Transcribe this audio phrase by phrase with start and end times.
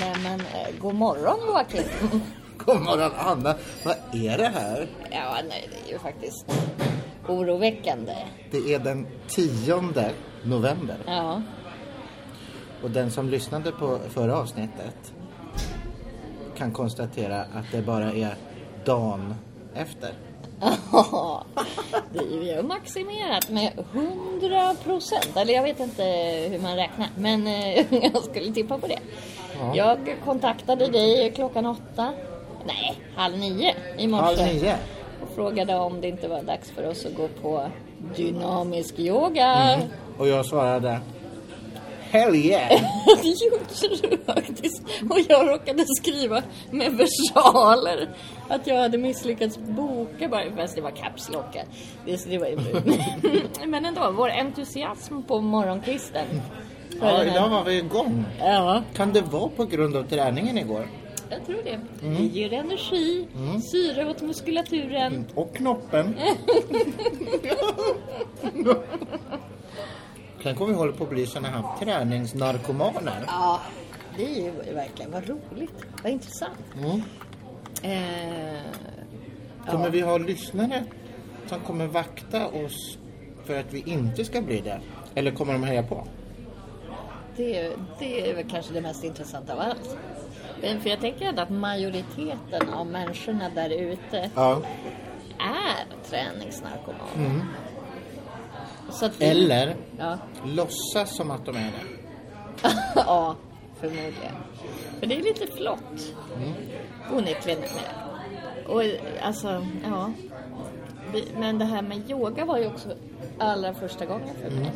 [0.00, 1.82] Nej men eh, god morgon Joakim.
[2.56, 3.54] God morgon Anna.
[3.84, 4.88] Vad är det här?
[5.10, 6.46] Ja, nej det är ju faktiskt
[7.28, 8.14] oroväckande.
[8.50, 9.82] Det är den 10
[10.42, 10.96] november.
[11.06, 11.42] Ja.
[12.82, 15.12] Och den som lyssnade på förra avsnittet
[16.56, 18.34] kan konstatera att det bara är
[18.84, 19.34] dagen
[19.74, 20.12] efter.
[20.60, 21.44] Ja,
[22.12, 25.36] det är ju vi har maximerat med 100 procent.
[25.36, 26.02] Eller jag vet inte
[26.50, 28.98] hur man räknar, men eh, jag skulle tippa på det.
[29.58, 29.76] Ja.
[29.76, 32.12] Jag kontaktade dig klockan åtta,
[32.66, 34.24] nej, halv nio i morse.
[34.24, 34.76] Halv nio.
[35.22, 37.66] Och frågade om det inte var dags för oss att gå på
[38.16, 39.46] dynamisk yoga.
[39.52, 39.88] Mm.
[40.18, 41.00] Och jag svarade
[42.10, 42.68] Hell yeah!
[43.22, 44.82] Det gjorde du faktiskt.
[45.10, 48.08] Och jag råkade skriva med versaler
[48.48, 50.56] att jag hade misslyckats boka bara.
[50.56, 51.56] Fast det var caps lock.
[52.06, 56.26] Det, det var, men ändå, vår entusiasm på morgonkvisten.
[56.98, 58.24] För Ja, den här- idag var vi igång.
[58.38, 60.86] Ja, Kan det vara på grund av träningen igår?
[61.30, 61.80] jag tror det.
[62.00, 63.28] Det ger energi,
[63.72, 65.26] syre åt muskulaturen.
[65.34, 66.14] Och knoppen.
[70.42, 73.24] Tänk om vi håller på att bli såna här träningsnarkomaner.
[73.26, 73.60] Ja,
[74.16, 75.84] det är ju verkligen vad roligt.
[76.02, 76.58] Vad intressant.
[76.76, 77.02] Mm.
[77.82, 78.60] Eh,
[79.70, 80.84] Kommer vi ha lyssnare
[81.46, 82.98] som kommer vakta oss
[83.44, 84.80] för att vi inte ska bli det?
[85.14, 86.06] Eller kommer de heja på?
[87.38, 89.96] Det, är- det är väl kanske det mest intressanta av allt.
[90.62, 94.62] Men För jag tänker ändå att majoriteten av människorna där ute Ja.
[95.38, 97.44] är träningsnarkomaner.
[99.02, 102.68] Att vi, Eller Ja, låtsas som att de är det.
[102.94, 103.36] ja,
[103.80, 104.34] förmodligen.
[105.00, 106.14] För det är lite flott.
[107.12, 107.62] Onekligen.
[108.68, 108.82] Och
[109.22, 110.12] alltså, ja.
[111.38, 112.88] Men det här med yoga var ju också
[113.38, 114.70] allra första gången för mig.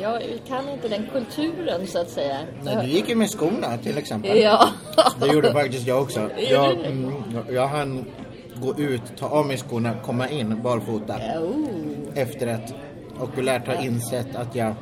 [0.00, 2.38] Jag kan inte den kulturen så att säga.
[2.62, 4.38] Nej, du gick ju med skorna till exempel.
[4.38, 4.68] Ja.
[5.20, 6.30] Det gjorde faktiskt jag också.
[6.50, 7.12] Jag, mm,
[7.50, 8.04] jag hann
[8.54, 11.64] gå ut, ta av mig skorna, komma in barfota Oh.
[12.14, 12.74] efterrätt.
[13.20, 14.74] Okulärt har insett att jag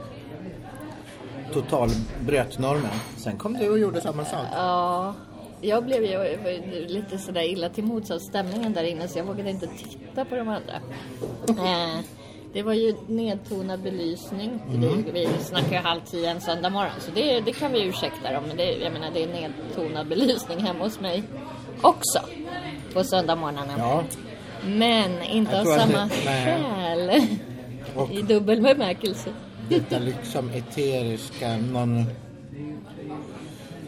[1.52, 1.88] total
[2.20, 2.90] bröt normen.
[3.16, 4.46] Sen kom du och gjorde samma sak.
[4.52, 5.14] Ja,
[5.60, 6.38] jag blev ju
[6.88, 10.34] lite sådär illa till mods av stämningen där inne så jag vågade inte titta på
[10.36, 10.80] de andra.
[12.52, 14.50] Det var ju nedtonad belysning.
[14.74, 15.04] Mm.
[15.04, 18.32] Vi, vi snackar ju halv tio en söndag morgon så det, det kan vi ursäkta
[18.32, 18.44] dem.
[18.48, 21.22] Men det, jag menar det är nedtonad belysning hemma hos mig
[21.82, 22.20] också.
[22.94, 23.74] På söndagmorgnarna.
[23.78, 24.02] Ja,
[24.64, 27.22] Men inte av samma det- skäl.
[27.96, 29.30] Och- I dubbel bemärkelse.
[29.68, 32.04] detta liksom eteriska, någon...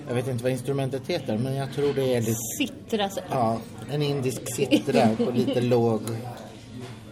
[0.08, 2.34] Jag vet inte vad instrumentet heter, men jag tror det är lite...
[2.58, 3.20] Sittra så.
[3.30, 3.58] Ja,
[3.92, 6.02] en indisk sittra på lite låg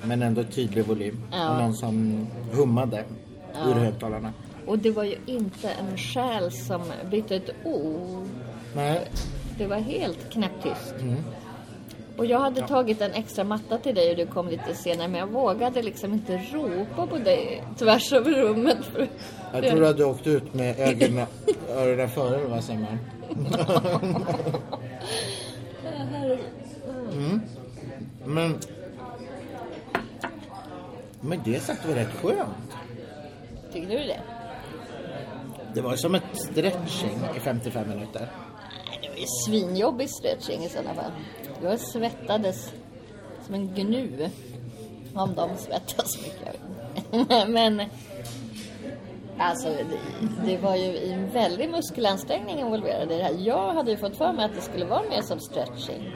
[0.04, 1.22] men ändå tydlig volym.
[1.32, 1.50] Ja.
[1.50, 3.04] Och någon som hummade
[3.66, 4.32] ur högtalarna.
[4.66, 8.28] Och det var ju inte en själ som bytte ett ord.
[8.76, 9.08] Nej,
[9.58, 10.94] Det var helt knäpptyst.
[11.00, 11.16] Mm.
[12.16, 15.20] Och jag hade tagit en extra matta till dig och du kom lite senare men
[15.20, 18.78] jag vågade liksom inte ropa på dig tvärs över rummet.
[19.52, 21.26] Jag tror att du åkte ut med ögonen,
[21.68, 22.98] öronen före du var Simon.
[27.12, 27.40] Mm.
[28.24, 28.58] Men
[31.20, 32.76] med det sagt var rätt skönt.
[33.72, 34.20] Tycker du det?
[35.74, 38.28] Det var som ett stretching i 55 minuter.
[38.88, 41.10] Nej, det var ju svinjobbig stretching i sådana fall.
[41.62, 42.72] Jag svettades
[43.46, 44.30] som en gnu.
[45.14, 46.60] Om de svettas mycket.
[47.48, 47.82] Men
[49.38, 49.98] alltså det,
[50.44, 53.36] det var ju en väldig muskelansträngning involverad i det här.
[53.38, 56.12] Jag hade ju fått för mig att det skulle vara mer som stretching.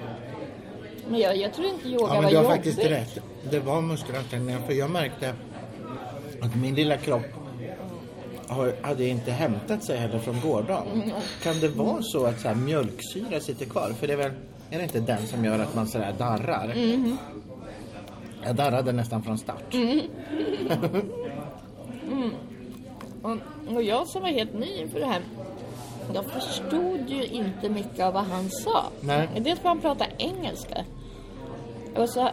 [1.10, 2.56] Men jag, jag tror inte yoga Ja, var men du har jobbigt.
[2.56, 3.18] faktiskt rätt.
[3.50, 5.34] Det var muskelansträngningar för jag märkte
[6.42, 7.22] att min lilla kropp
[8.48, 11.12] har, hade inte hämtat sig heller från gårdagen.
[11.42, 13.92] Kan det vara så att så här, mjölksyra sitter kvar?
[13.98, 14.32] För det är väl,
[14.70, 16.74] är det inte den som gör att man sådär darrar?
[18.44, 19.74] Jag darrade nästan från start.
[23.22, 23.36] Och,
[23.74, 25.22] och jag som var helt ny inför det här.
[26.14, 28.84] Jag förstod ju inte mycket av vad han sa.
[29.00, 29.28] Nej.
[29.40, 30.84] Dels för han pratade engelska.
[31.96, 32.28] Och så...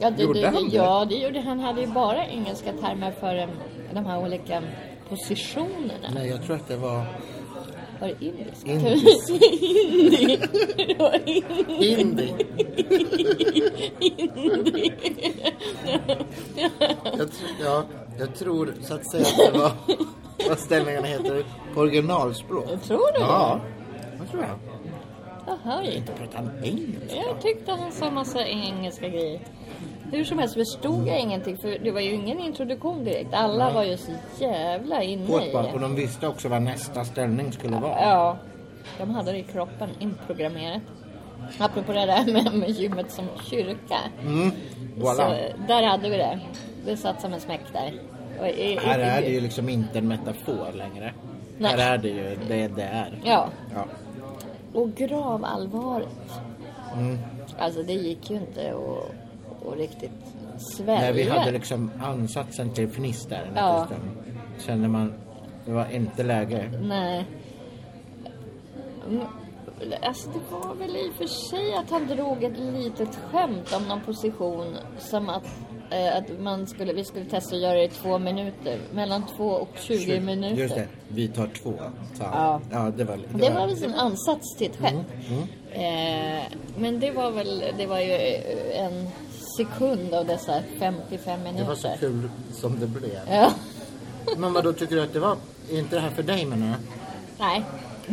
[0.00, 0.76] Ja, det, Gjorde det, han det?
[0.76, 1.60] Ja, det gjorde han.
[1.60, 3.48] hade ju bara engelska termer för
[3.94, 4.62] de här olika
[5.08, 6.08] positionerna.
[6.14, 7.04] Nej, jag tror att det var
[8.00, 8.66] Var det indisk?
[8.66, 9.30] Indisk.
[11.78, 11.86] Hindi.
[11.86, 12.34] hindi.
[17.18, 17.28] jag,
[17.64, 17.84] ja,
[18.18, 19.72] jag tror så att säga att det var
[20.48, 21.44] vad ställningarna heter
[21.74, 22.82] på originalspråk.
[22.82, 23.60] Tror du Ja,
[24.20, 24.69] det tror jag.
[25.46, 27.16] Jaha, Inte pratar han engelska?
[27.26, 29.40] jag tyckte han sa massa engelska grejer.
[30.12, 33.34] Hur som helst förstod jag ingenting för det var ju ingen introduktion direkt.
[33.34, 33.74] Alla Nej.
[33.74, 35.54] var ju så jävla inne Hårt i.
[35.74, 38.00] Och de visste också vad nästa ställning skulle vara.
[38.02, 38.36] Ja,
[38.98, 40.82] de hade det i kroppen inprogrammerat.
[41.58, 43.98] Apropå det där med, med gymmet som kyrka.
[44.22, 44.50] Mm.
[44.96, 45.14] Voilà.
[45.14, 45.36] Så
[45.68, 46.40] där hade vi det.
[46.86, 47.92] Det satt som en smäck där.
[48.48, 51.14] I- Här är det ju liksom inte en metafor längre.
[51.58, 51.70] Nej.
[51.76, 53.18] Här är det ju det det är.
[53.24, 53.84] Ja, Ja.
[54.74, 56.40] Och gravallvaret.
[56.94, 57.18] Mm.
[57.58, 60.10] Alltså det gick ju inte att, att riktigt
[60.58, 61.00] svälja.
[61.00, 63.86] Nej, vi hade liksom ansatsen till fniss där Ja.
[64.58, 65.14] Kände man,
[65.64, 66.70] det var inte läge.
[66.82, 67.26] Nej.
[69.08, 69.26] Mm,
[70.02, 73.88] Alltså det var väl i och för sig att han drog ett litet skämt om
[73.88, 75.46] någon position som att,
[75.90, 78.78] eh, att man skulle, vi skulle testa att göra det i två minuter.
[78.92, 80.56] Mellan två och 20 minuter.
[80.56, 81.74] Just det, vi tar två.
[82.16, 82.22] Så.
[82.22, 82.60] Ja.
[82.70, 83.18] ja, det var...
[83.34, 85.06] Det var väl en ansats till ett skämt.
[85.28, 85.42] Mm,
[85.72, 86.42] Eh,
[86.76, 89.08] men det var väl, det var ju eh, en
[89.56, 91.62] sekund av dessa 55 minuter.
[91.62, 93.20] Det var så kul som det blev.
[93.30, 93.52] Ja,
[94.36, 95.36] Men vad då tycker du att det var?
[95.70, 96.76] Är inte det här för dig menar jag?
[97.38, 97.62] nej.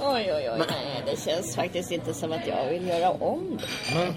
[0.00, 3.94] oj, oj, oj, nej, det känns faktiskt inte som att jag vill göra om det.
[3.94, 4.14] Men...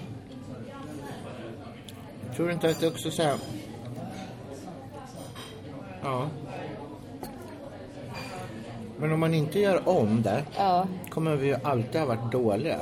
[2.36, 3.36] Tror du inte att det också så här...
[6.02, 6.28] Ja.
[8.96, 12.78] Men om man inte gör om det Ja, kommer vi ju alltid ha varit dåliga.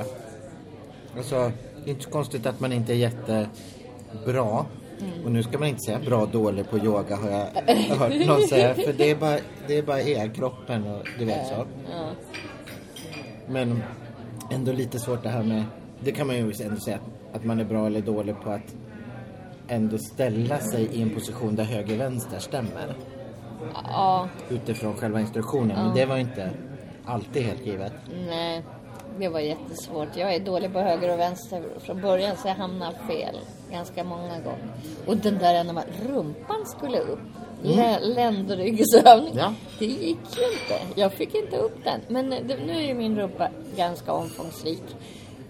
[1.17, 1.51] Alltså,
[1.83, 4.65] det är inte så konstigt att man inte är jättebra.
[5.25, 7.45] Och nu ska man inte säga bra dålig på yoga har jag
[7.95, 8.75] hört någon säga.
[8.75, 9.37] För det är bara,
[9.67, 11.65] det är bara er, kroppen och du vet så.
[13.47, 13.83] Men
[14.51, 15.63] ändå lite svårt det här med,
[15.99, 18.75] det kan man ju ändå säga att, att man är bra eller dålig på att
[19.67, 22.95] ändå ställa sig i en position där höger-vänster stämmer.
[23.73, 25.85] ja, Utifrån själva instruktionen.
[25.85, 26.51] Men det var inte
[27.05, 27.93] alltid helt givet.
[28.27, 28.63] nej.
[29.19, 30.07] Det var jättesvårt.
[30.15, 33.39] Jag är dålig på höger och vänster från början så jag hamnar fel
[33.71, 34.73] ganska många gånger.
[35.05, 37.19] Och den där när man, rumpan skulle upp.
[37.61, 39.33] Lä, ländryggsövning.
[39.37, 39.53] Ja.
[39.79, 40.99] Det gick ju inte.
[41.01, 42.01] Jag fick inte upp den.
[42.07, 44.83] Men det, nu är ju min rumpa ganska omfångsrik.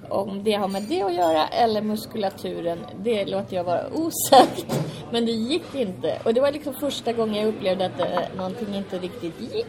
[0.10, 4.66] Om det har med det att göra eller muskulaturen, det låter jag vara osagt.
[5.12, 6.19] Men det gick inte.
[6.24, 9.68] Och det var liksom första gången jag upplevde att eh, någonting inte riktigt gick.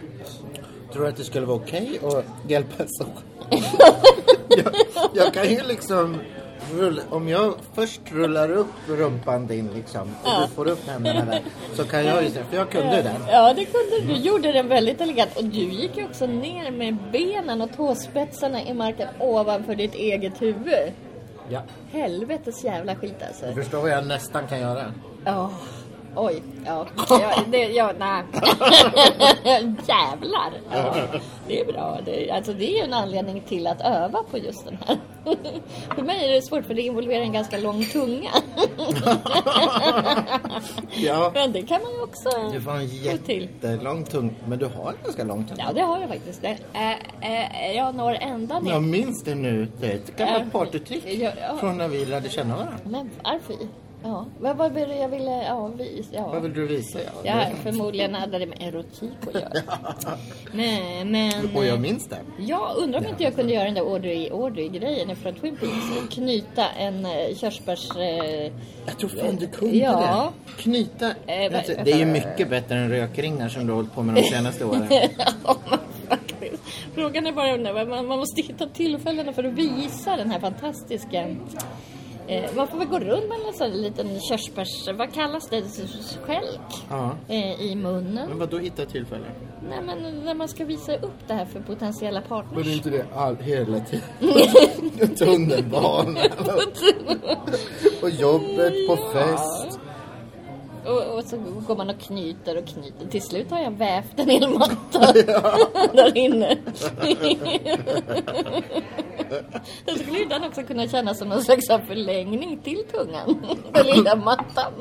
[0.93, 3.25] Tror du att det skulle vara okej att hjälpas åt?
[4.49, 4.75] jag,
[5.15, 6.17] jag kan ju liksom
[6.75, 11.43] rulla, om jag först rullar upp rumpan din liksom och du får upp händerna där
[11.75, 13.15] så kan jag ju säga, för jag kunde den.
[13.29, 14.21] Ja, det kunde du.
[14.21, 15.37] gjorde den väldigt elegant.
[15.37, 20.43] Och du gick ju också ner med benen och tåspetsarna i marken ovanför ditt eget
[20.43, 20.93] huvud.
[21.49, 21.63] Ja.
[21.93, 23.47] Helvetes jävla skit alltså.
[23.47, 24.93] Du förstår vad jag nästan kan göra?
[25.25, 25.51] Ja.
[26.23, 26.87] Oj, ja.
[27.09, 28.25] ja, det, ja nej.
[29.87, 30.53] Jävlar.
[30.73, 30.95] Ja,
[31.49, 31.99] det är bra.
[32.05, 34.99] Det, alltså, det är ju en anledning till att öva på just den här.
[35.95, 38.31] för mig är det svårt för det involverar en ganska lång tunga.
[40.95, 41.31] Ja.
[41.35, 45.05] Men det kan man ju också Du får en jättelång tung, men du har en
[45.05, 45.57] ganska lång tung.
[45.59, 46.43] Ja, det har jag faktiskt.
[46.43, 48.73] Det, äh, äh, jag når ända ner.
[48.73, 49.69] Jag minns det nu.
[49.81, 51.57] Det är ett gammalt partytrick Ja, ja.
[51.61, 52.77] från när vi lärde känna varandra.
[52.85, 53.57] Men varför?
[54.03, 55.45] Ja, vad var det jag ville...
[55.45, 56.29] Ja, vi, ja.
[56.33, 56.99] Vad vill du visa?
[57.05, 59.53] Ja, Ja, förmodligen hade det med erotik att göra.
[60.53, 61.33] Men, men...
[61.57, 62.19] Och jag minns det.
[62.39, 66.15] Jag undrar om inte jag kunde göra den där Audrey Audrey-grejen från Twin Peaks.
[66.15, 67.91] Knyta en eh, körsbärs...
[67.97, 68.53] Eh,
[68.87, 70.33] Jag tror fan du kunde Ja.
[70.47, 70.63] det.
[70.63, 71.07] Knyta.
[71.27, 74.03] Eh, Alltså, vad- det är ju mycket bättre än rökringar som du har hållit på
[74.03, 74.87] med de senaste åren.
[75.45, 75.57] ja,
[76.09, 76.63] faktiskt.
[76.95, 81.27] Frågan är bara, man, man måste hitta tillfällena för att visa den här fantastiska...
[82.31, 84.89] Eh, man får väl gå runt med en sån liten körsbärs...
[84.99, 85.63] Vad kallas det?
[86.23, 86.61] Skälk
[86.91, 87.17] Ja.
[87.29, 88.29] eh, i munnen.
[88.29, 89.25] Men vad då hitta tillfälle?
[89.69, 92.55] Nej, men när man ska visa upp det här för potentiella partners.
[92.55, 95.17] Men det är inte det all, hela tiden?
[95.17, 96.17] Tunnelbanan
[98.03, 99.60] och jobbet på fest.
[100.87, 103.07] Och, och så går man och knyter och knyter.
[103.11, 105.13] Till slut har jag vävt en hel matta
[105.93, 106.57] där inne.
[109.87, 113.43] Då skulle den också kunna kännas som någon slags förlängning till tungan.
[113.73, 114.73] Den lilla mattan.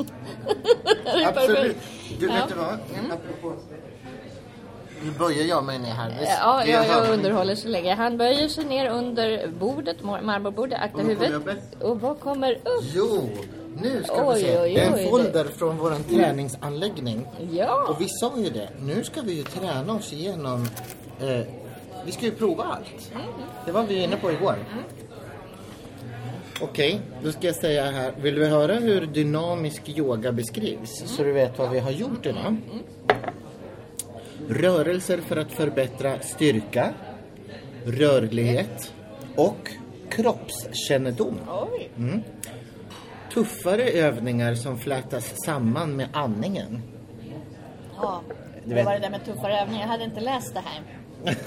[1.25, 1.77] Absolut.
[2.19, 2.33] Du, Ja.
[2.33, 2.67] vet du vad?
[3.11, 3.53] Apropå...
[5.03, 6.13] Nu böjer jag mig ner här.
[6.41, 7.95] Ja, Det jag, jag underhåller så länge.
[7.95, 11.75] Han böjer sig ner under bordet, mar- marmorbordet, akta huvudet.
[11.81, 12.83] Och vad kommer upp?
[12.95, 13.29] Jo,
[13.81, 14.59] nu ska Oj, vi se.
[14.61, 17.25] oj, det är en folder från vår träningsanläggning.
[17.51, 17.87] Ja.
[17.89, 20.67] Och vi sa ju det, nu ska vi ju träna oss igenom...
[21.21, 21.39] Eh,
[22.05, 23.11] vi ska ju prova allt.
[23.65, 24.55] Det var vi inne på igår.
[26.61, 28.13] Okej, då ska jag säga här.
[28.21, 31.03] Vill du höra hur dynamisk yoga beskrivs?
[31.05, 32.57] Så du vet vad vi har gjort idag.
[34.49, 36.93] Rörelser för att förbättra styrka,
[37.85, 38.93] rörlighet
[39.35, 39.71] och
[40.09, 41.39] kroppskännedom.
[41.71, 41.89] Oj.
[43.33, 46.81] Tuffare övningar som flätas samman med andningen.
[48.01, 48.21] Ja,
[48.65, 49.81] det var det där med tuffare övningar.
[49.81, 50.81] Jag hade inte läst det här.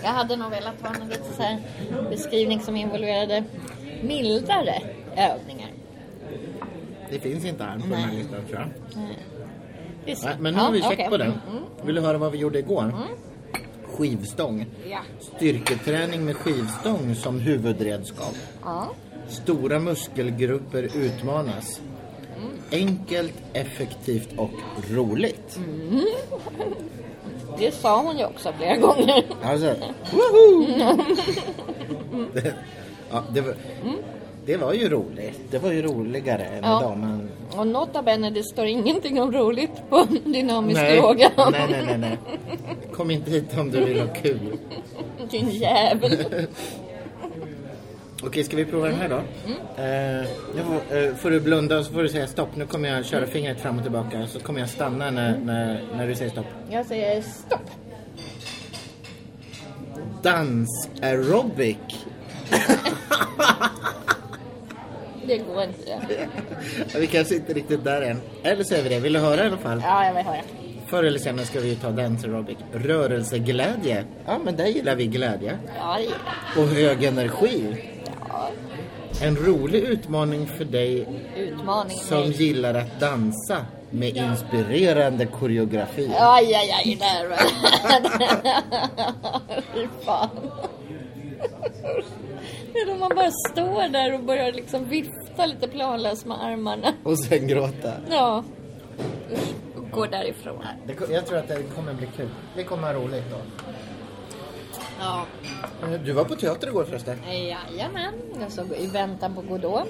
[0.03, 1.59] Jag hade nog velat ha en lite så här
[2.11, 3.45] beskrivning som involverade
[4.03, 4.75] mildare
[5.17, 5.69] övningar.
[7.11, 8.69] Det finns inte här på den här listan tror jag.
[10.19, 10.27] Så.
[10.27, 11.09] Nej, men nu har vi Ja, check okej.
[11.11, 11.27] på den.
[11.51, 12.93] Mm, Vill du höra vad vi gjorde igår?
[13.97, 14.67] Skivstång.
[14.91, 14.99] Ja.
[15.37, 18.35] Styrketräning med skivstång som huvudredskap.
[18.65, 18.89] ja.
[19.29, 21.81] Stora muskelgrupper utmanas.
[22.73, 24.51] Enkelt, effektivt och
[24.91, 25.59] roligt.
[27.59, 29.25] Det sa hon ju också flera gånger.
[29.43, 29.75] Alltså,
[30.13, 30.67] woho!
[32.35, 32.55] det,
[33.11, 33.55] ja, det, var,
[34.47, 35.41] det var ju roligt.
[35.51, 36.81] Det var ju roligare än Ja.
[36.81, 36.99] idag.
[36.99, 37.29] Men...
[37.57, 41.31] Och nota bene, det står ingenting om roligt på dynamisk yoga.
[41.37, 42.19] nej, nej, nej, nej.
[42.93, 44.57] Kom inte hit om du vill ha kul.
[45.31, 46.19] Din jävel.
[48.25, 49.21] Okej, ska vi prova den här då?
[49.47, 50.21] Mm.
[50.21, 50.27] Eh,
[50.65, 52.57] får, eh, får du blunda och så får du säga stopp.
[52.57, 54.27] Nu kommer jag köra fingret fram och tillbaka.
[54.27, 56.47] Så kommer jag stanna när, när, när du säger stopp.
[56.71, 57.71] Jag säger stopp.
[60.23, 61.77] Dans-aerobic.
[65.27, 66.29] Det går inte.
[66.99, 68.21] Vi kanske inte riktigt där än.
[68.43, 69.01] Eller så är vi det.
[69.01, 69.81] Vill du höra i alla fall?
[69.85, 70.41] Ja, jag vill höra.
[70.87, 72.57] Förr eller senare ska vi ju ta dance aerobic.
[72.73, 74.05] Rörelseglädje.
[74.27, 75.59] Ja, men där gillar vi glädje.
[75.79, 76.19] Ja, det gillar.
[76.57, 77.77] Och hög energi.
[79.23, 81.97] En rolig utmaning för dig utmaning.
[81.97, 82.31] som nej.
[82.43, 86.11] gillar att dansa med inspirerande koreografi.
[86.19, 87.37] Aj, aj, aj, där va.
[89.75, 90.29] Fy fan.
[92.73, 96.93] Det är då man bara står där och börjar liksom vifta lite planlöst med armarna.
[97.03, 97.93] Och sen gråta.
[98.11, 98.45] Ja.
[99.33, 100.65] Usch, och går därifrån.
[100.87, 102.29] Det, jag tror att det kommer bli kul.
[102.57, 103.37] Det kommer vara roligt då.
[105.03, 105.25] Ja.
[105.83, 107.19] Eh, Du var på teater igår förresten.
[107.29, 108.15] Jajamän.
[108.41, 109.89] Jag såg I väntan på Godot.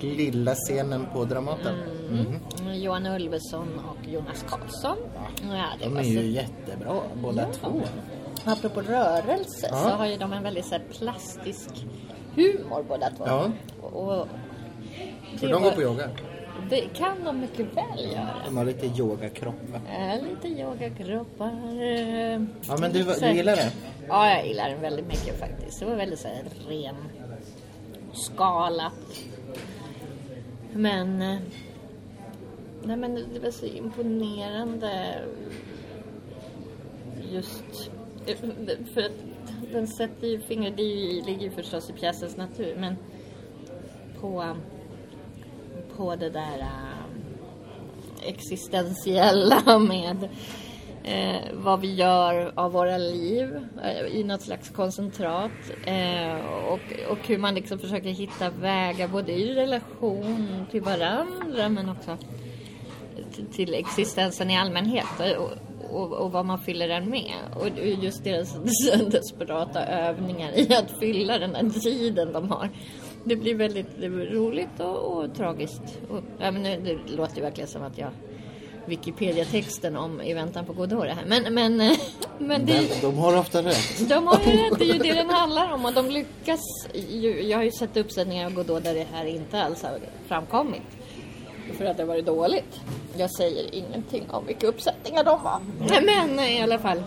[0.00, 1.74] Lilla scenen på Dramaten.
[2.10, 2.74] Mhm.
[2.74, 4.96] Johan Ulveson och Jonas Karlsson.
[5.50, 7.82] Ja, det De är så ju jättebra båda två.
[8.44, 9.76] Apropå rörelse Ja.
[9.76, 11.68] så har ju de en väldigt så här, plastisk
[12.34, 13.24] humor båda två.
[13.26, 13.50] Ja.
[13.82, 14.28] Och,
[15.38, 16.08] För de var- går på yoga.
[16.70, 18.28] Det kan de mycket väl göra.
[18.46, 19.80] De har lite yogakropp va?
[19.98, 21.82] Äh, lite yogakroppar.
[21.82, 23.70] eh, Ja men du, du gillar det?
[24.10, 25.80] Ja, jag gillar den väldigt mycket faktiskt.
[25.80, 26.96] Det var väldigt så här, ren
[28.12, 28.92] skala.
[30.72, 31.22] Men...
[31.22, 31.38] Eh,
[32.82, 35.22] nej men det var så imponerande
[37.32, 37.90] just
[38.26, 38.36] eh,
[38.94, 39.12] för att
[39.72, 40.82] den sätter ju fingret, det
[41.26, 42.96] ligger ju förstås i pjäsens natur men
[44.20, 44.56] på
[45.96, 50.28] på det där äh, existentiella med
[51.04, 55.50] eh, vad vi gör av våra liv eh, i något slags koncentrat
[55.84, 61.88] eh, och, och hur man liksom försöker hitta vägar både i relation till varandra men
[61.88, 62.16] också
[63.52, 65.50] till existensen i allmänhet eh, och,
[65.90, 67.34] och, och vad man fyller den med.
[67.56, 68.56] Och just deras
[69.10, 72.70] desperata övningar i att fylla den här tiden de har.
[73.24, 76.00] Det blir väldigt det blir roligt och, och tragiskt.
[76.10, 78.10] Och, ja, men det, det låter ju verkligen som att jag
[78.86, 81.24] Wikipedia-texten om I väntan på Godot det här.
[81.26, 81.76] Men, men,
[82.38, 84.08] men det, Men de har ofta rätt.
[84.08, 86.60] de har ju rätt, det är ju det den handlar om och de lyckas
[86.94, 90.82] ju, Jag har ju sett uppsättningar av Godot där det här inte alls har framkommit.
[91.78, 92.80] För att det har varit dåligt.
[93.16, 95.60] Jag säger ingenting om vilka uppsättningar de var.
[96.02, 97.02] Men i alla fall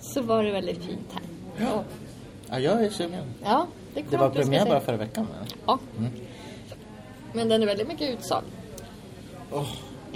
[0.00, 1.22] så var det väldigt fint här.
[1.66, 1.72] Ja.
[1.72, 1.84] Och,
[2.50, 3.22] Ja, jag är sugen.
[3.44, 5.46] ja det, är Det klart var jag ska premiär bara förra veckan va?
[5.66, 5.78] Ja.
[7.32, 8.46] Men den är väldigt mycket utsåld.
[9.52, 9.66] Åh,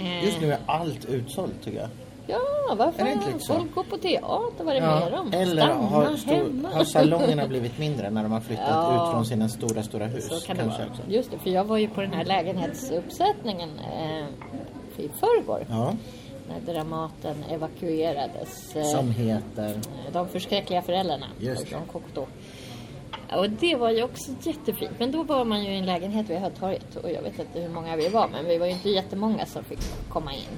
[0.05, 1.89] Eh, just nu är allt utsålt tycker jag.
[2.27, 2.39] Ja,
[2.77, 3.01] varför?
[3.01, 3.53] Är det inte lite så?
[3.53, 5.33] Folk går på teater, vad är det mer om?
[5.33, 9.05] Eller Stanna har, stor, har salongerna blivit mindre när de har flyttat Ja.
[9.07, 10.27] ut från sina stora, stora hus?
[10.29, 10.73] Så kan det vara.
[10.91, 11.01] också.
[11.07, 14.25] Just det, för jag var ju på den här lägenhetsuppsättningen eh,
[15.03, 15.65] i förrgår.
[15.69, 15.93] Ja,
[16.49, 18.75] När Dramaten evakuerades.
[18.75, 19.75] Eh, som heter...
[20.13, 21.25] De förskräckliga föräldrarna.
[21.39, 21.75] Just det.
[21.91, 22.25] Cocteau.
[23.37, 24.91] Och det var ju också jättefint.
[24.99, 26.95] Men då var man ju i en lägenhet vid Hötorget.
[26.95, 28.27] Och jag vet inte hur många vi var.
[28.27, 30.57] Men vi var ju inte jättemånga som fick komma in.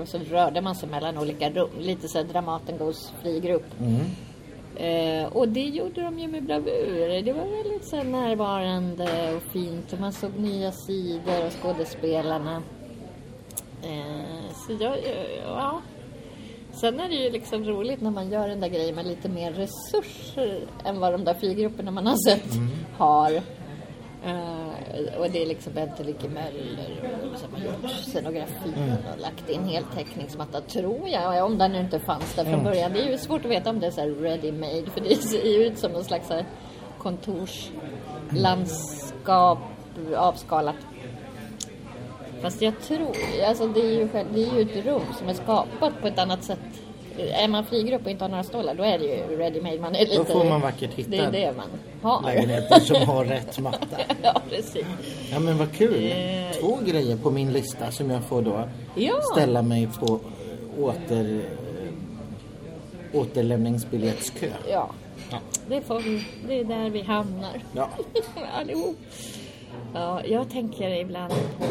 [0.00, 1.70] Och så rörde man sig mellan olika rum.
[1.78, 3.80] Lite så här Dramaten Goes fri grupp.
[3.80, 4.00] Mm.
[4.76, 7.22] Eh, och det gjorde de ju med bravur.
[7.22, 9.92] Det var väldigt så närvarande och fint.
[9.92, 12.62] Och man såg nya sidor av skådespelarna.
[13.82, 14.98] Eh, så jag,
[15.46, 15.80] ja.
[16.80, 19.52] Sen är det ju liksom roligt när man gör den där grejen med lite mer
[19.52, 22.60] resurser än vad de där frigrupperna man har sett
[22.96, 23.32] har.
[24.24, 27.00] Eh, och det är liksom Bente Lycke Möller
[27.36, 31.44] som har gjort scenografin och lagt in heltäckningsmatta, tror jag.
[31.44, 32.92] Om den inte fanns där från början.
[32.92, 35.16] Det är ju svårt att veta om det är så här ready made, för det
[35.16, 36.44] ser ju ut som någon slags så här
[38.30, 39.58] landskap
[40.16, 40.76] avskalat.
[42.42, 43.16] Fast jag tror,
[43.46, 46.44] alltså det är ju, det är ju ett rum som är skapat på ett annat
[46.44, 46.58] sätt.
[47.18, 49.78] Är man frigrupp och inte har några stålar då är det ju ready made.
[49.80, 51.66] Man är lite, Då får man vackert hitta Det är det man
[52.02, 52.22] har.
[52.22, 53.86] lägenheter som har rätt matta.
[54.22, 54.84] ja, precis.
[55.32, 56.12] Ja men vad kul.
[56.12, 56.60] Eh.
[56.60, 59.20] Två grejer på min lista som jag får då Ja.
[59.32, 60.20] ställa mig på
[60.78, 61.42] åter,
[63.12, 64.46] återlämningsbiljettskö.
[64.70, 64.90] Ja,
[65.30, 65.38] Ja.
[65.68, 67.62] det, får vi, det är där vi hamnar.
[67.72, 67.88] Ja.
[68.58, 68.96] Allihop.
[69.94, 71.66] Ja, jag tänker ibland på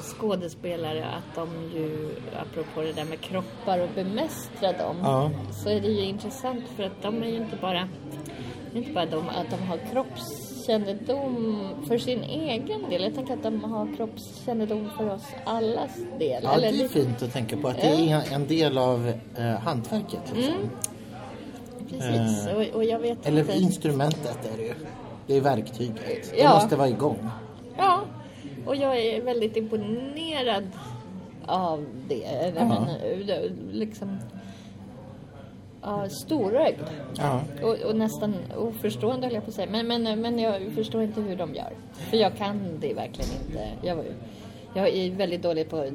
[0.00, 2.08] skådespelare att de ju,
[2.42, 5.30] apropå det där med kroppar och bemästra dem, Ja.
[5.64, 7.88] så är det ju intressant för att de är ju inte bara,
[8.74, 13.02] inte bara de, att de har kroppskännedom för sin egen del.
[13.02, 16.42] Jag tänker att de har kroppskännedom för oss allas del.
[16.44, 20.20] Ja, det är fint att tänka på att det är en del av eh, hantverket.
[20.34, 20.54] Liksom.
[20.54, 20.68] Mm.
[21.90, 23.56] Precis, och, och jag vet Eller inte...
[23.58, 24.74] instrumentet är det ju.
[25.26, 26.30] Det är verktyget.
[26.34, 26.54] Det Ja.
[26.54, 27.28] måste vara igång.
[27.78, 28.00] Ja,
[28.66, 30.68] och jag är väldigt imponerad
[31.46, 32.52] av det.
[32.56, 32.64] Ja.
[32.64, 32.86] men,
[33.26, 34.18] det- liksom,
[35.82, 36.82] ja, storögd.
[37.16, 37.40] Ja.
[37.62, 39.68] Och, och nästan oförstående höll jag på att säga.
[39.70, 41.72] Men, men, men jag förstår inte hur de gör.
[41.92, 43.68] För jag kan det verkligen inte.
[43.82, 44.04] Jag,
[44.74, 45.90] jag är väldigt dålig på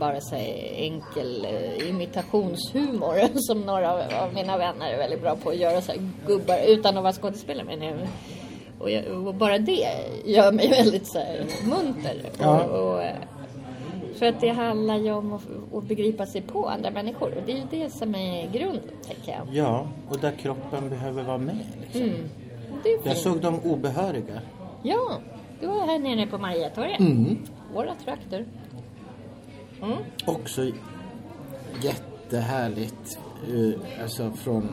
[0.00, 5.56] bara säga enkel eh, imitationshumor som några av, mina vänner är väldigt bra på att
[5.56, 7.66] göra så här gubbar utan att vara skådespelare.
[7.66, 7.96] Men jag,
[8.78, 9.86] och, jag, och bara det
[10.24, 12.22] gör mig väldigt så här munter.
[12.38, 12.64] Ja.
[12.64, 13.16] Och, och, eh,
[14.18, 15.42] för att det handlar ju om att,
[15.74, 17.28] att begripa sig på andra människor.
[17.36, 19.40] Och det är ju det som är grunden, tänker jag.
[19.52, 21.58] ja, och där kroppen behöver vara med.
[21.82, 22.00] Liksom.
[22.02, 22.14] Mm.
[22.84, 23.18] Jag fint.
[23.18, 24.40] såg de obehöriga.
[24.82, 25.18] Ja,
[25.60, 27.00] du var här nere på Mariatorget.
[27.00, 27.38] Mm.
[27.74, 28.44] Våra trakter.
[29.82, 29.98] Mm.
[30.26, 30.70] Också
[31.82, 33.18] jättehärligt.
[33.48, 34.68] eh, Alltså från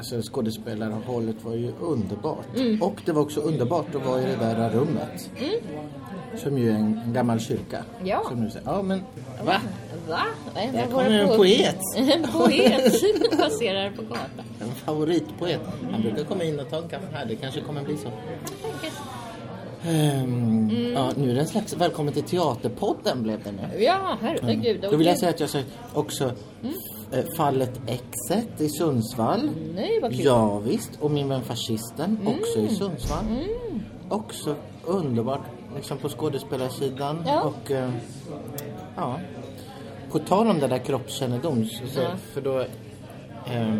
[0.00, 2.56] alltså skådespelarhållet var ju underbart.
[2.56, 2.82] Mm.
[2.82, 5.30] Och det var också underbart att vara i det där rummet.
[6.36, 7.84] Som ju är en, en gammal kyrka.
[8.04, 8.22] Ja.
[8.28, 8.66] Som du säger.
[8.66, 9.02] Ja men
[9.44, 9.60] va?
[10.08, 10.22] Va?
[10.54, 11.76] Där kommer en poet.
[11.96, 12.92] en poet
[13.38, 14.44] passerar på gatan.
[14.60, 15.60] En favoritpoet.
[15.92, 17.26] Han brukar komma in och ta en kaffe här.
[17.26, 18.08] Det kanske kommer bli så.
[19.88, 23.82] Ehm, Ja, nu är det en slags välkommen till Teaterpodden blev det nu.
[23.84, 24.80] Ja, herregud.
[24.90, 25.50] Då vill jag säga att jag
[25.94, 26.70] också eh,
[27.36, 29.50] fallet Exet i Sundsvall.
[29.74, 30.20] Nej, vad kul.
[30.24, 30.90] Ja, visst.
[31.00, 33.24] Och min vän Fascisten också i Sundsvall.
[34.08, 35.40] Också underbart
[35.76, 37.22] liksom på skådespelarsidan.
[37.26, 37.42] Ja.
[37.42, 37.90] Och eh,
[38.96, 39.20] ja.
[40.12, 41.64] På tal om det där kroppskännedom.
[41.64, 42.10] Så, Ja.
[42.32, 42.58] För då
[43.46, 43.74] eh, eh,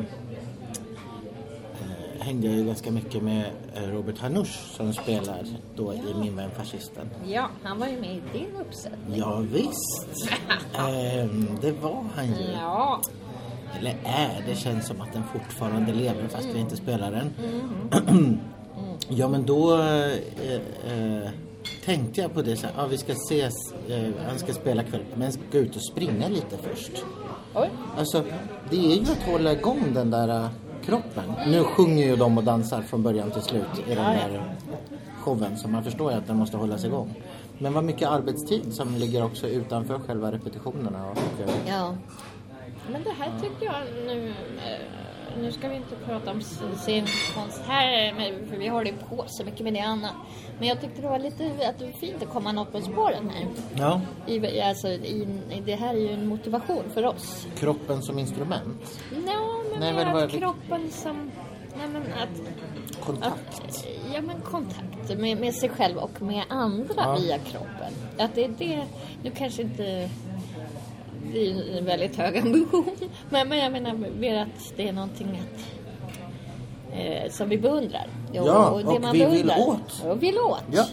[2.20, 5.44] hängde jag ju ganska mycket med eh, Robert Hanush som spelar
[5.76, 7.10] då i Min vän Fascisten.
[7.26, 9.18] Ja, han var ju med i din uppsättning.
[9.18, 10.28] Ja, visst.
[10.78, 12.52] Ehm, det var han ju.
[12.52, 13.00] Ja.
[13.78, 17.30] Eller är, det känns som att den fortfarande lever fast vi inte spelar den.
[19.08, 20.12] ja, men då eh,
[20.92, 21.30] eh,
[21.84, 23.54] tänkte jag på det så här, ja, vi ska ses,
[23.88, 27.04] eh, han ska spela kväll, men ska gå ut och springa lite först.
[27.54, 27.70] Oj.
[27.96, 28.24] Alltså,
[28.70, 30.48] det är ju att hålla igång den där eh,
[30.84, 31.24] kroppen.
[31.46, 34.54] Nu sjunger ju de och dansar från början till slut i den där
[35.20, 37.14] showen, så man förstår ju att den måste hållas igång.
[37.58, 41.10] Men vad mycket arbetstid som ligger också utanför själva repetitionerna.
[41.10, 41.18] Och,
[41.68, 41.94] Ja.
[42.92, 43.74] Men det här tycker jag
[44.06, 44.28] nu...
[44.28, 44.80] eh,
[45.40, 46.40] Nu ska vi inte prata om
[46.76, 48.12] scenkonst här,
[48.50, 50.12] för vi det på så mycket med det annat.
[50.58, 53.30] Men jag tyckte det var lite att det var fint att komma något på spåren
[53.34, 53.46] här.
[53.78, 55.28] ja, I, alltså, i,
[55.66, 57.46] det här är ju en motivation för oss.
[57.56, 59.00] kroppen som instrument.
[59.26, 61.30] Ja, men Nej, men var kroppen som...
[61.78, 62.40] Nej, men att,
[63.06, 63.60] Kontakt.
[63.68, 67.16] att, ja, men kontakt med, med sig själv och med andra Ja.
[67.20, 67.92] via kroppen.
[68.18, 68.84] Att det är det...
[69.22, 70.08] Nu kanske inte...
[71.32, 72.90] Det är en väldigt hög ambition.
[73.30, 75.60] Men, men jag menar mer att det är någonting att,
[76.98, 78.06] eh, som vi beundrar.
[78.32, 80.04] Ja, och vi vill åt.
[80.04, 80.62] Och vill åt.
[80.72, 80.86] Ja,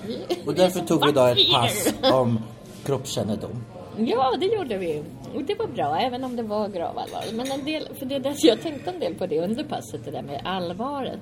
[0.45, 2.39] och därför tog vi idag ett pass om
[2.85, 3.63] kroppskännedom.
[3.97, 5.03] Ja, det gjorde vi.
[5.35, 7.23] Och det var bra, även om det var gravallvar.
[7.33, 10.05] Men en del, för det är det, jag tänkte en del på det under passet,
[10.05, 11.19] det där med allvaret.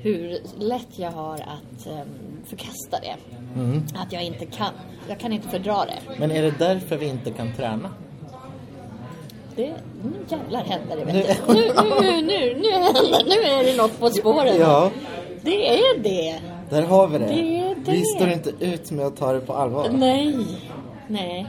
[0.00, 2.08] Hur lätt jag har att um,
[2.46, 3.16] förkasta det.
[3.60, 3.82] Mm.
[3.94, 4.72] Att jag inte kan.
[5.08, 5.98] Jag kan inte fördra det.
[6.18, 7.90] Men är det därför vi inte kan träna?
[9.58, 11.54] Det nu jävlar händer det, vet du.
[11.54, 11.60] Nu,
[12.00, 14.56] nu, nu, nu händer Nu är det något på spåren.
[14.60, 14.90] Ja.
[15.42, 16.40] Det är det.
[16.70, 17.24] Där har vi det.
[17.26, 17.92] Det är det.
[17.92, 19.88] Vi står inte ut med att ta det på allvar.
[19.92, 20.36] Nej.
[21.08, 21.46] Nej.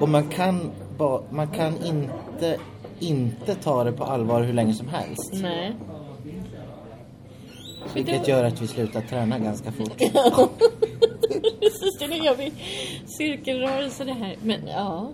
[0.00, 2.56] Och man kan, ba, man kan inte
[2.98, 5.30] inte ta det på allvar hur länge som helst.
[5.32, 5.72] Nej.
[7.94, 9.98] Vilket gör att vi slutar träna ganska fort.
[11.60, 12.52] Precis, det är en evig
[13.06, 14.36] cirkelrörelse det här.
[14.42, 15.12] Men ja.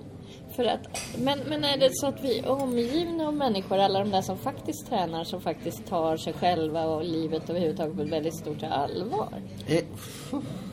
[0.56, 0.80] För att,
[1.18, 4.38] men, men är det så att vi är omgivna av människor, alla de där som
[4.38, 9.28] faktiskt tränar, som faktiskt tar sig själva och livet överhuvudtaget på ett väldigt stort allvar?
[9.66, 9.84] Eh,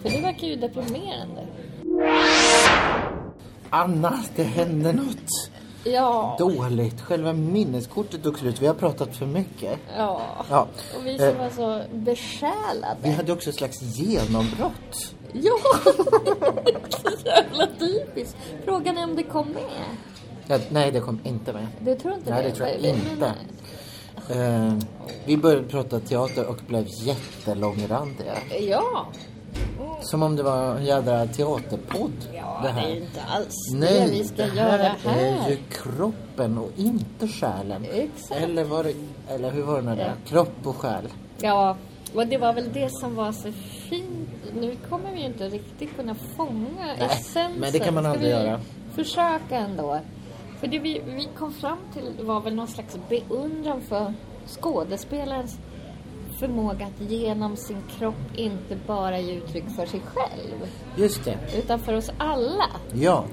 [0.01, 1.47] För det verkar ju deprimerande.
[3.69, 5.49] Anna, det hände något
[5.85, 6.35] Ja.
[6.39, 7.01] dåligt.
[7.01, 8.61] Själva minneskortet tog slut.
[8.61, 9.79] Vi har pratat för mycket.
[9.97, 10.21] Ja.
[10.49, 10.67] Ja.
[10.99, 11.37] Och vi som Eh.
[11.37, 12.97] var så besjälade.
[13.03, 15.15] Vi hade också ett slags genombrott.
[15.33, 15.57] Ja!
[16.89, 18.37] så jävla typiskt.
[18.65, 19.63] Frågan är om det kom med.
[20.47, 21.67] Ja, nej, det kom inte med.
[21.79, 22.49] Du tror inte Nej, det?
[22.49, 23.33] det tror jag Men- inte.
[24.29, 24.73] Eh,
[25.25, 28.33] vi började prata teater och blev jättelångrandiga.
[28.61, 29.05] Ja.
[30.01, 32.11] Som om det var en jädra teaterpodd.
[32.33, 32.87] Ja, det det här.
[32.89, 35.17] är inte alls Nej, det vi ska det göra här här.
[35.45, 37.85] är ju kroppen och inte själen.
[37.93, 38.41] Exakt.
[38.41, 38.93] Eller, var det,
[39.29, 40.05] eller hur var det nu där?
[40.05, 40.29] Ja.
[40.29, 41.07] Kropp och själ.
[41.41, 41.77] Ja,
[42.15, 43.51] och det var väl det som var så
[43.89, 44.29] fint.
[44.55, 47.51] Nu kommer vi ju inte riktigt kunna fånga Nej, essensen.
[47.59, 48.59] men det kan man aldrig göra.
[48.95, 49.99] försöka ändå?
[50.59, 54.13] För det vi, vi kom fram till var väl någon slags beundran för
[54.47, 55.57] skådespelarens
[56.39, 61.37] förmåga att genom sin kropp inte bara ge uttryck för sig själv, Just det.
[61.57, 62.69] utan för oss alla.
[62.93, 63.23] Ja.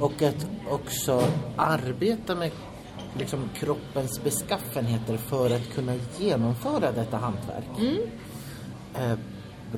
[0.00, 1.22] Och att också
[1.56, 2.50] arbeta med
[3.18, 7.78] liksom, kroppens beskaffenheter för att kunna genomföra detta hantverk.
[7.78, 7.98] Mm.
[8.94, 9.18] Eh,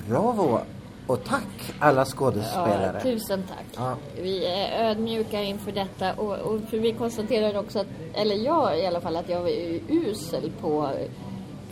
[0.09, 0.61] bravo
[1.07, 2.93] och tack alla skådespelare.
[2.95, 3.67] Ja, tusen tack.
[3.77, 3.97] Ja.
[4.23, 8.87] Vi är ödmjuka inför detta och, och för vi konstaterar också att, eller jag i
[8.87, 10.91] alla fall, att jag är usel på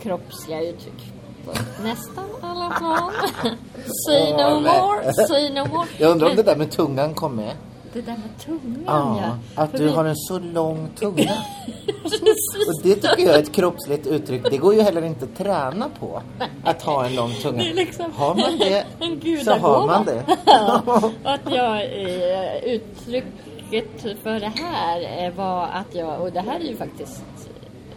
[0.01, 1.13] kroppsliga uttryck.
[1.83, 3.11] Nästan alla plan.
[4.07, 5.87] say no more, say no more.
[5.97, 7.53] Jag undrar om det där med tungan kom med.
[7.95, 11.31] Det där med tungan Ja, att För du vi- har en så lång tunga.
[12.67, 14.49] Och det tycker jag är ett kroppsligt uttryck.
[14.51, 16.21] Det går ju heller inte att träna på.
[16.63, 17.63] Att ha en lång tunga.
[17.73, 18.85] Liksom Har man det
[19.45, 20.23] så har man det.
[20.45, 26.59] Ja, att jag eh, uttrycket för det här eh, var att jag, och det här
[26.59, 27.23] är ju faktiskt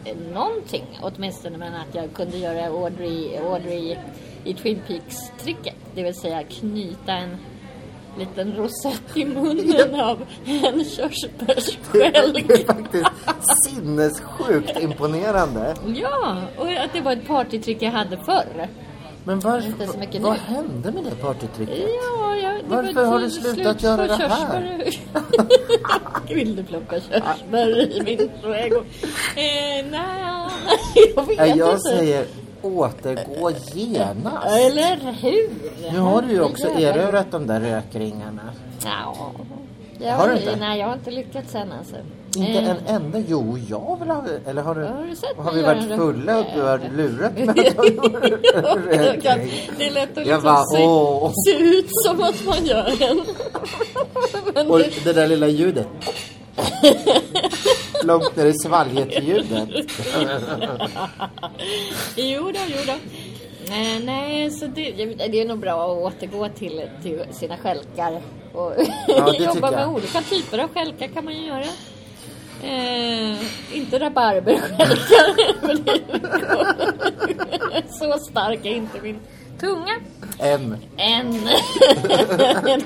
[0.04, 3.96] eh, någonting åtminstone, men att jag kunde göra Audrey, Audrey
[4.44, 5.74] i Twin Peaks-tricket.
[5.94, 7.36] Det vill säga knyta en
[8.18, 12.66] liten rosett i munnen av en Det är körsbärsskälk.
[12.66, 13.06] faktiskt
[13.64, 15.74] sinnessjukt imponerande.
[15.94, 18.68] Ja, och att det var ett partytrick jag hade förr.
[19.24, 20.38] Men var, Inte så mycket vad nu.
[20.54, 21.78] hände med det partytricket?
[21.78, 24.82] Ja, ja, det Varför var har du slutat slut göra det här?
[26.34, 28.84] Vill du plocka körsbär i min trädgård?
[29.36, 30.50] Eh, nej,
[31.16, 31.78] jag vet jag inte.
[31.78, 32.26] säger
[32.62, 34.46] återgå genast.
[34.46, 35.50] Eller hur?
[35.92, 38.42] Nu har du ju också erövrat de där rökringarna.
[38.84, 39.32] Ja.
[40.00, 40.56] Jag Har du inte?
[40.56, 41.96] Nej, jag har inte lyckats än alltså.
[42.36, 43.18] Inte Eh, en enda?
[43.28, 44.24] Jo, jag vill ha...
[44.46, 44.80] Eller har du...
[44.80, 47.46] Har du har vi varit fulla och du har lurat mig?
[49.78, 51.32] Det är lätt att liksom bara, se, åh.
[51.46, 53.20] se ut som att man gör en.
[54.70, 55.86] Och det, det där lilla ljudet.
[58.04, 59.68] Långt ner i svalget-ljudet.
[62.16, 62.92] Jo då, jo då.
[63.74, 64.90] Eh, nej, så det,
[65.28, 68.20] det är nog bra att återgå till, till sina skälkar.
[68.54, 68.72] Och
[69.08, 69.94] Ja, jobba med jag.
[69.94, 71.64] olika typer av skälkar kan man ju göra.
[72.64, 73.36] Eh,
[73.76, 75.74] inte rabarberskälkar.
[75.84, 76.02] det-
[77.90, 79.18] så stark är inte min
[79.60, 79.94] tunga.
[80.38, 80.76] En.
[80.96, 81.32] Än.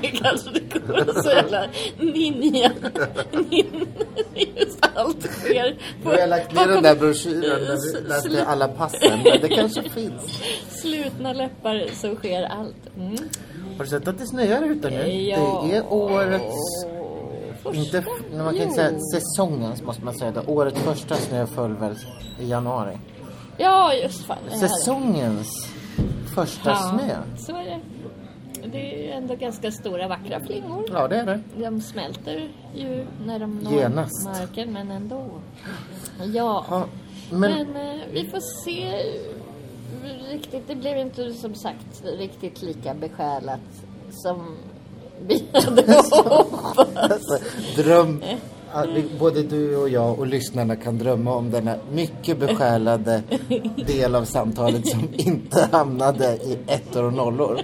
[0.03, 1.67] det kanske det går så jävla
[1.99, 2.73] ninja.
[3.51, 3.87] Nin,
[5.61, 5.95] allt sker.
[6.05, 7.79] Nu har jag lagt ner den där broschyren
[8.23, 8.43] slut.
[8.47, 9.21] alla passen.
[9.25, 10.43] Men det kanske finns.
[10.71, 12.97] slutna läppar så sker allt.
[12.97, 13.17] Mm.
[13.79, 15.13] Har du sett att det snöar ute nu?
[15.23, 15.65] Ja.
[15.71, 16.57] Det är årets...
[17.63, 18.05] Första Inte,
[18.37, 20.31] man kan inte säga säsongens måste man säga.
[20.31, 20.41] Det.
[20.47, 21.95] Årets första snö föll väl
[22.41, 22.99] i januari.
[23.57, 24.39] Ja, just fan.
[24.61, 25.49] Säsongens
[26.35, 27.17] första Ja, snö.
[27.47, 27.81] så är det.
[28.67, 30.85] Det är ändå ganska stora vackra flingor.
[30.93, 31.41] Ja, det är det.
[31.57, 34.25] De smälter ju när de når Genast.
[34.25, 35.25] marken, men ändå.
[36.19, 36.87] Ja, Ja,
[37.31, 37.41] men,
[37.73, 39.03] men eh, vi får se.
[40.31, 43.61] Riktigt, det blev inte som sagt riktigt lika besjälat
[44.11, 44.57] som
[45.27, 47.41] vi hade hoppats.
[47.77, 48.23] dröm...
[48.73, 53.23] att vi- Både du och jag och lyssnarna kan drömma om denna mycket besjälade
[53.87, 57.61] del av samtalet som inte hamnade i ettor och nollor.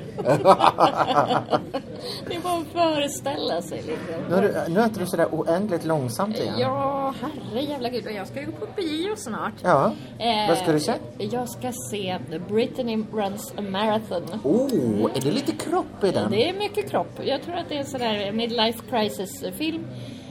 [2.28, 4.34] Det är bara att föreställa sig Nu, liksom.
[4.34, 6.54] har du, nu äter du sådär oändligt långsamt igen.
[6.58, 8.06] Ja, herre jävla gud.
[8.06, 9.52] Och jag ska ju gå på bio snart.
[9.62, 9.92] Ja.
[10.18, 10.92] Eh, Vad ska du se?
[11.18, 14.22] Jag ska se The Brittany Runs a Marathon.
[14.44, 16.30] Oh, är det lite kropp i den?
[16.30, 17.20] Det är mycket kropp.
[17.24, 19.84] Jag tror att det är en sån där midlife crisis-film.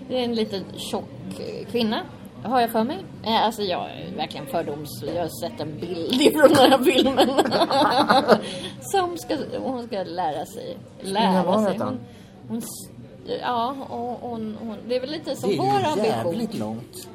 [0.10, 1.04] Det är en liten tjock
[1.40, 2.02] eh, kvinna,
[2.44, 2.98] har jag för mig.
[3.24, 5.04] Eh, Alltså jag är verkligen fördoms...
[5.16, 7.30] Jag har sett en bild ifrån den här filmen.
[8.82, 9.38] Som ska...
[9.60, 10.78] Hon ska lära sig...
[11.02, 11.78] Lära sig.
[11.80, 12.00] Hon,
[12.48, 12.62] hon,
[13.42, 16.06] Ja, och hon, hon, det är väl lite som Det är vår ju ambition.
[16.06, 17.08] jävligt långt.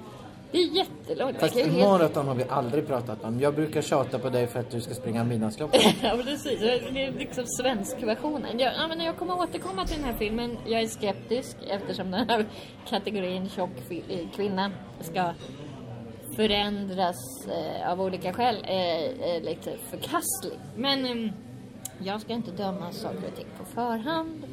[0.52, 1.40] Det är jättelångt.
[1.40, 3.40] Fast maraton har vi aldrig pratat om.
[3.40, 5.82] Jag brukar tjata på dig för att du ska springa midnattsloppet.
[6.02, 6.60] Ja, precis.
[6.60, 8.58] Det är liksom svensk versionen.
[8.58, 10.58] Jag, ja, men jag kommer återkomma till den här filmen.
[10.66, 12.46] Jag är skeptisk eftersom den här
[12.88, 15.32] kategorin tjock eh, kvinna ska
[16.36, 20.58] förändras eh, av olika skäl är, är lite förkastlig.
[20.76, 21.32] Men eh,
[21.98, 24.44] jag ska inte döma saker och ting på förhand.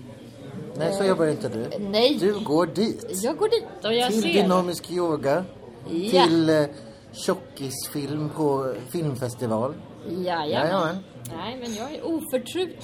[0.76, 1.70] Nej, så jobbar inte du.
[1.80, 2.18] Nej.
[2.20, 3.06] Du går dit.
[3.24, 4.34] Jag går dit och jag till ser...
[4.34, 5.46] dynamisk yoga.
[5.92, 6.26] Ja.
[6.26, 6.66] Till eh,
[7.12, 9.74] tjockisfilm på filmfestival.
[10.08, 10.50] Jajamän.
[10.50, 10.98] Jajamän.
[11.36, 12.84] Nej, men jag är oförtrutet.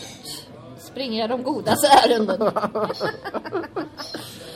[0.77, 2.51] Springer jag de godas ärenden.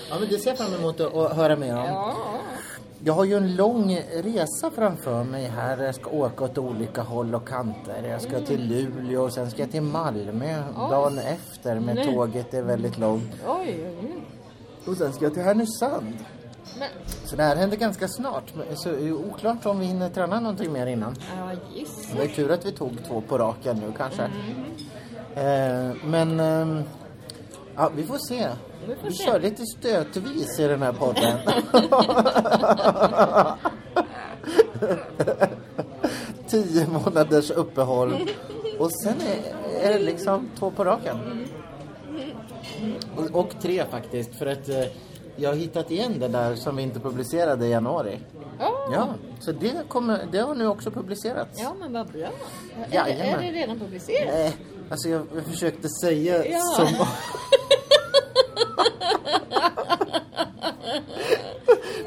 [0.10, 1.86] Ja, men det ser jag fram emot att, höra mer om.
[1.86, 2.16] Ja.
[3.04, 5.78] Jag har ju en lång resa framför mig här.
[5.78, 8.04] Jag ska åka åt olika håll och kanter.
[8.04, 12.06] Jag ska till Luleå och sen ska jag till Malmö dagen efter med Nej.
[12.06, 12.54] tåget.
[12.54, 13.32] Är väldigt långt.
[13.48, 14.24] Oj, oj, oj.
[14.86, 16.18] Och sen ska jag till Härnösand.
[16.80, 16.90] Men,
[17.26, 18.54] Så det här händer ganska snart.
[18.76, 21.16] Så det är oklart om vi hinner träna någonting mer innan.
[21.38, 24.24] ja, just Det ju tur att vi tog två på raken nu kanske.
[25.36, 26.84] Eh, men ehm,
[27.76, 28.50] ja, vi får se.
[28.88, 29.24] Vi får Vi se.
[29.24, 31.38] kör lite stötvis i den här podden.
[36.48, 38.30] Tio månaders uppehåll.
[38.80, 41.18] Och sen är, är det liksom två på raken.
[43.16, 44.36] Och, och tre faktiskt.
[44.36, 44.84] För att eh,
[45.40, 48.20] jag har hittat igen det där som vi inte publicerade i januari.
[48.60, 48.90] Ja.
[48.94, 49.08] Ja,
[49.40, 51.60] så det, kommer, det har nu också publicerats.
[51.62, 52.22] Ja, men vad bra.
[52.22, 52.30] Är,
[52.90, 53.44] det, Jajamän.
[53.44, 54.34] är det redan publicerat?
[54.34, 54.56] Nej,
[54.90, 56.60] alltså jag, jag försökte säga Ja.
[56.60, 56.88] som...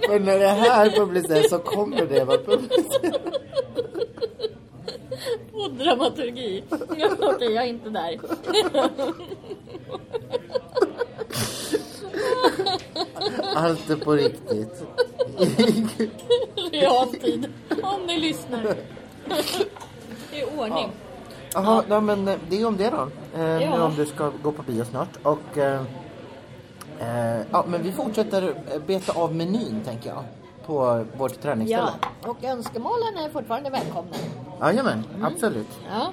[0.06, 3.20] För när det här publiceras så kommer det vara publicerat.
[5.52, 6.64] Och dramaturgi.
[6.98, 8.20] Ja, Okej, jag är inte där.
[13.56, 14.82] Allt är på riktigt.
[16.72, 17.48] Realtid.
[17.82, 18.74] Om ni lyssnar.
[20.32, 20.88] I ordning.
[21.54, 22.00] Jaha, ja.
[22.00, 23.08] men eh, det är om det då.
[23.40, 23.84] Eh, Ja.
[23.84, 25.08] om du ska gå på bio snart.
[25.22, 25.58] Och...
[25.58, 25.80] Eh,
[27.00, 30.24] eh, ja, men vi fortsätter eh, beta av menyn, tänker jag.
[30.66, 31.90] På vårt träningsställe.
[32.22, 34.10] Ja, och önskemålen är fortfarande välkomna.
[34.60, 35.68] Jajamän, absolut.
[35.90, 36.12] Ja.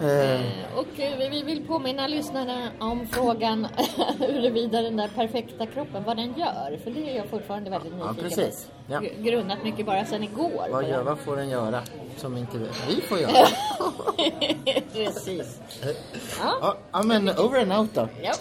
[0.00, 0.40] Eh,
[0.78, 3.68] Och eh, vi- vi vill påminna lyssnarna om frågan
[4.18, 6.78] huruvida den där perfekta kroppen, vad den gör.
[6.84, 8.66] För det är jag fortfarande väldigt nyfiken precis.
[8.66, 8.92] på.
[8.92, 9.00] Ja.
[9.00, 10.66] Gr- Grunnat mycket bara sedan igår.
[10.70, 11.82] vad, gör, vad får den göra
[12.16, 12.58] som inte
[12.88, 13.32] vi får göra?
[14.92, 15.60] Precis.
[16.40, 18.08] ja, ja, men over and out då.
[18.22, 18.32] Ja.